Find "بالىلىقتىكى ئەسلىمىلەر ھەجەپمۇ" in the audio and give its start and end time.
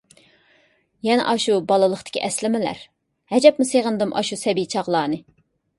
1.73-3.71